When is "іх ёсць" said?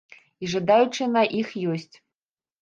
1.41-1.95